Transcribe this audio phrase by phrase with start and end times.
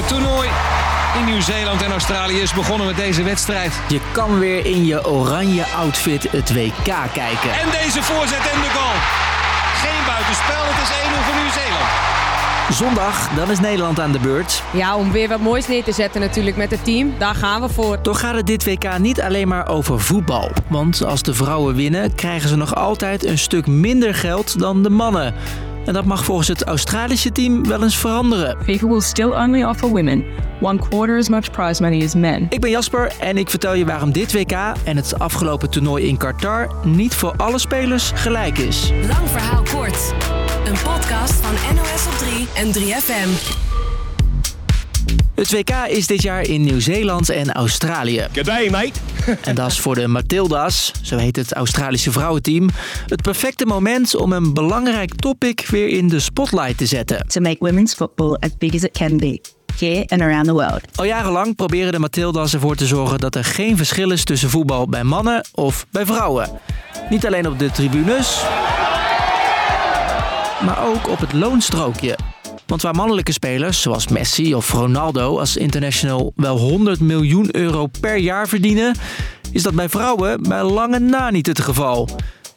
[0.00, 0.48] Het toernooi
[1.18, 3.80] in Nieuw-Zeeland en Australië is begonnen met deze wedstrijd.
[3.88, 7.52] Je kan weer in je oranje outfit het WK kijken.
[7.52, 8.96] En deze voorzet en de goal.
[9.74, 12.10] Geen buitenspel, het is 1-0 voor Nieuw-Zeeland.
[12.70, 14.62] Zondag, dan is Nederland aan de beurt.
[14.72, 17.14] Ja, om weer wat moois neer te zetten natuurlijk met het team.
[17.18, 18.00] Daar gaan we voor.
[18.00, 20.50] Toch gaat het dit WK niet alleen maar over voetbal.
[20.68, 24.90] Want als de vrouwen winnen, krijgen ze nog altijd een stuk minder geld dan de
[24.90, 25.34] mannen.
[25.90, 28.56] En dat mag volgens het Australische team wel eens veranderen.
[28.64, 30.24] FIFA will still only offer women
[30.60, 32.46] one quarter as much prize money as men.
[32.48, 34.52] Ik ben Jasper en ik vertel je waarom dit WK
[34.84, 38.92] en het afgelopen toernooi in Qatar niet voor alle spelers gelijk is.
[39.08, 40.12] Lang verhaal kort.
[40.64, 43.58] Een podcast van NOS op 3 en 3FM.
[45.40, 48.26] Het WK is dit jaar in Nieuw-Zeeland en Australië.
[48.32, 48.92] G'day, mate.
[49.48, 52.68] En dat is voor de Matilda's, zo heet het Australische vrouwenteam,
[53.06, 57.26] het perfecte moment om een belangrijk topic weer in de spotlight te zetten.
[57.26, 59.40] to make women's football as big as it can be,
[59.78, 60.80] here and around the world.
[60.94, 64.88] Al jarenlang proberen de Matilda's ervoor te zorgen dat er geen verschil is tussen voetbal
[64.88, 66.50] bij mannen of bij vrouwen.
[67.10, 68.42] Niet alleen op de tribunes,
[70.64, 72.16] maar ook op het loonstrookje.
[72.70, 78.16] Want waar mannelijke spelers, zoals Messi of Ronaldo als international, wel 100 miljoen euro per
[78.16, 78.94] jaar verdienen,
[79.52, 82.08] is dat bij vrouwen bij lange na niet het geval.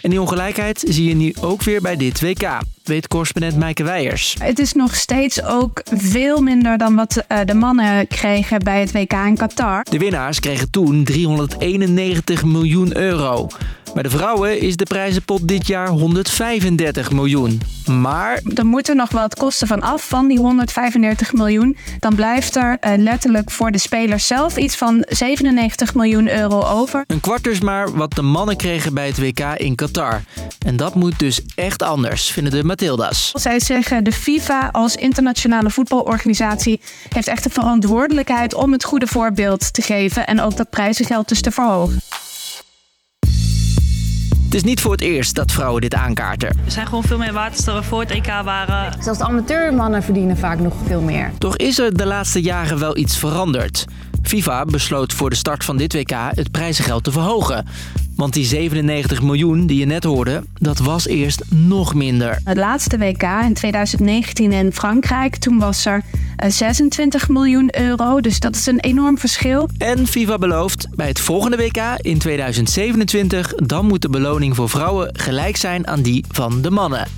[0.00, 4.36] En die ongelijkheid zie je nu ook weer bij dit WK, weet correspondent Maaike Weijers.
[4.38, 8.92] Het is nog steeds ook veel minder dan wat eh, de mannen kregen bij het
[8.92, 9.84] WK in Qatar.
[9.90, 13.48] De winnaars kregen toen 391 miljoen euro.
[13.94, 17.60] Bij de vrouwen is de prijzenpot dit jaar 135 miljoen.
[17.86, 21.76] Maar Er moeten nog wat kosten van af van die 135 miljoen.
[21.98, 27.04] Dan blijft er eh, letterlijk voor de spelers zelf iets van 97 miljoen euro over.
[27.06, 30.22] een kwart dus maar wat de mannen kregen bij het WK in Qatar.
[30.66, 33.30] En dat moet dus echt anders, vinden de Matilda's.
[33.34, 39.72] Zij zeggen de FIFA als internationale voetbalorganisatie heeft echt de verantwoordelijkheid om het goede voorbeeld
[39.72, 42.00] te geven en ook dat prijzengeld dus te verhogen.
[44.52, 46.56] Het is niet voor het eerst dat vrouwen dit aankaarten.
[46.64, 49.02] We zijn gewoon veel meer waard dan we voor het EK waren.
[49.02, 51.32] Zelfs de amateurmannen verdienen vaak nog veel meer.
[51.38, 53.84] Toch is er de laatste jaren wel iets veranderd.
[54.22, 57.66] FIFA besloot voor de start van dit WK het prijzengeld te verhogen.
[58.16, 62.40] Want die 97 miljoen die je net hoorde, dat was eerst nog minder.
[62.44, 66.02] Het laatste WK in 2019 in Frankrijk, toen was er
[66.36, 68.20] eh, 26 miljoen euro.
[68.20, 69.68] Dus dat is een enorm verschil.
[69.78, 75.10] En FIFA belooft, bij het volgende WK in 2027, dan moet de beloning voor vrouwen
[75.12, 77.08] gelijk zijn aan die van de mannen.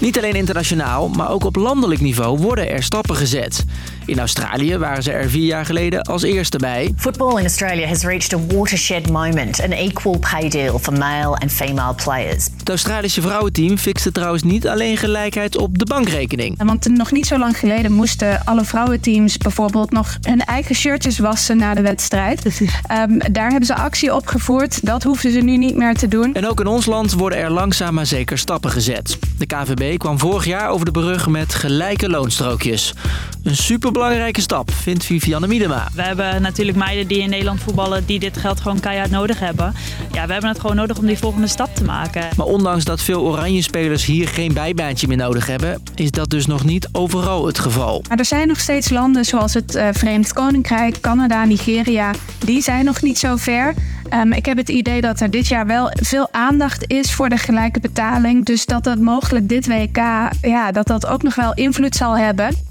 [0.00, 3.64] Niet alleen internationaal, maar ook op landelijk niveau worden er stappen gezet.
[4.06, 6.92] In Australië waren ze er vier jaar geleden als eerste bij.
[6.96, 11.52] Football in Australia has reached a watershed moment, an equal pay deal for male and
[11.52, 12.48] female players.
[12.58, 16.62] Het Australische vrouwenteam fixte trouwens niet alleen gelijkheid op de bankrekening.
[16.64, 21.56] Want nog niet zo lang geleden moesten alle vrouwenteams bijvoorbeeld nog hun eigen shirtjes wassen
[21.56, 22.44] na de wedstrijd.
[22.86, 24.86] Ehm, daar hebben ze actie op gevoerd.
[24.86, 26.34] Dat hoeven ze nu niet meer te doen.
[26.34, 29.18] En ook in ons land worden er langzaam maar zeker stappen gezet.
[29.38, 32.94] De KVB kwam vorig jaar over de brug met gelijke loonstrookjes.
[33.42, 33.56] Een
[34.00, 35.88] superbelangrijke stap, vindt Vivianne Miedema.
[35.94, 39.74] We hebben natuurlijk meiden die in Nederland voetballen die dit geld gewoon keihard nodig hebben.
[40.12, 42.28] Ja, we hebben het gewoon nodig om die volgende stap te maken.
[42.36, 46.46] Maar ondanks dat veel oranje spelers hier geen bijbaantje meer nodig hebben, is dat dus
[46.46, 48.04] nog niet overal het geval.
[48.08, 52.10] Maar er zijn nog steeds landen zoals het eh, Verenigd Koninkrijk, Canada, Nigeria.
[52.38, 53.74] Die zijn nog niet zo ver.
[54.08, 57.36] Ehm, ik heb het idee dat er dit jaar wel veel aandacht is voor de
[57.36, 58.44] gelijke betaling.
[58.44, 59.96] Dus dat dat mogelijk dit WK,
[60.40, 62.68] ja, dat dat ook nog wel invloed zal hebben.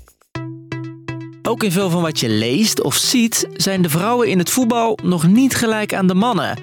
[1.49, 4.97] Ook in veel van wat je leest of ziet, zijn de vrouwen in het voetbal
[5.03, 6.57] nog niet gelijk aan de mannen.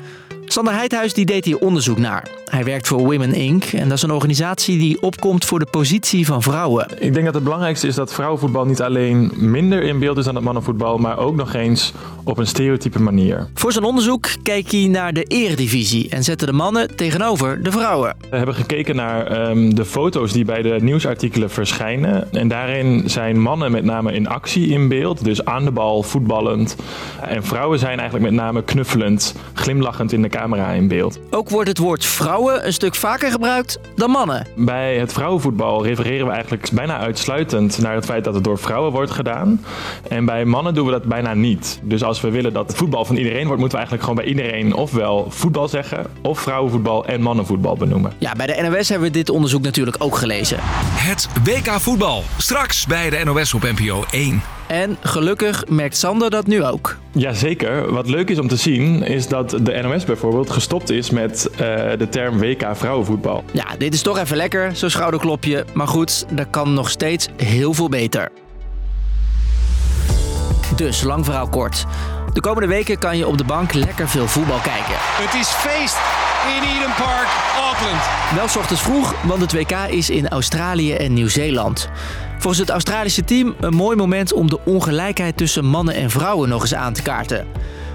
[0.45, 2.29] Sander Heidhuis die deed hier onderzoek naar.
[2.51, 3.65] Hij werkt voor Women Inc.
[3.65, 6.87] en dat is een organisatie die opkomt voor de positie van vrouwen.
[6.99, 10.35] Ik denk dat het belangrijkste is dat vrouwenvoetbal niet alleen minder in beeld is dan
[10.35, 11.93] het mannenvoetbal, maar ook nog eens
[12.25, 13.49] op een stereotype manier.
[13.55, 18.17] Voor zijn onderzoek keek hij naar de eredivisie en zette de mannen tegenover de vrouwen.
[18.31, 22.33] We hebben gekeken naar ehm, de foto's die bij de nieuwsartikelen verschijnen.
[22.33, 26.77] En daarin zijn mannen met name in actie in beeld, dus aan de bal, voetballend.
[27.29, 31.19] En vrouwen zijn eigenlijk met name knuffelend, glimlachend in de camera in beeld.
[31.31, 32.05] Ook wordt het woord
[32.37, 34.47] vrouwen een stuk vaker gebruikt dan mannen.
[34.57, 38.93] Bij het vrouwenvoetbal refereren we eigenlijk bijna uitsluitend naar het feit dat het door vrouwen
[38.93, 39.65] wordt gedaan.
[40.09, 41.81] En bij mannen doen we dat bijna niet.
[41.83, 44.75] Dus als we willen dat voetbal van iedereen wordt, moeten we eigenlijk gewoon bij iedereen
[44.75, 48.13] ofwel voetbal zeggen, of vrouwenvoetbal en mannenvoetbal benoemen.
[48.19, 50.59] Ja, bij de NOS hebben we dit onderzoek natuurlijk ook gelezen.
[50.63, 52.23] Het WK voetbal.
[52.37, 54.56] Straks bij de NOS op NPO 1.
[54.67, 56.97] En gelukkig merkt Sander dat nu ook.
[57.13, 57.93] Jazeker.
[57.93, 61.59] Wat leuk is om te zien, is dat de NOS bijvoorbeeld gestopt is met eh,
[61.99, 63.45] de term WK vrouwenvoetbal.
[63.53, 65.65] Ja, dit is toch even lekker, zo'n schouderklopje.
[65.75, 68.29] Maar goed, dat kan nog steeds heel veel beter.
[70.77, 71.85] Dus, lang verhaal kort.
[72.33, 74.95] De komende weken kan je op de bank lekker veel voetbal kijken.
[74.97, 75.99] Het is feest
[76.57, 77.29] in Eden Park,
[77.61, 78.03] Auckland.
[78.35, 81.89] Wel 's ochtends vroeg, want het WK is in Australië en Nieuw-Zeeland.
[82.39, 86.63] Volgens het Australische team een mooi moment om de ongelijkheid tussen mannen en vrouwen nog
[86.63, 87.47] eens aan te kaarten.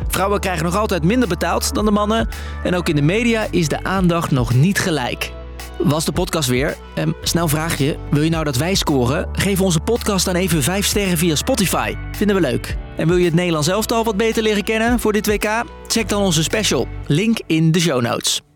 [0.08, 2.28] Vrouwen krijgen nog altijd minder betaald dan de mannen.
[2.64, 5.32] En ook in de media is de aandacht nog niet gelijk.
[5.78, 6.78] Was de podcast weer.
[6.96, 9.30] Um, snel vraag je, wil je nou dat wij scoren?
[9.34, 11.96] Geef onze podcast dan even 5 sterren via Spotify.
[12.12, 12.78] Vinden we leuk.
[12.98, 15.64] En wil je het Nederlands elftal wat beter leren kennen voor dit WK?
[15.88, 16.88] Check dan onze special.
[17.08, 18.51] Link in de show notes.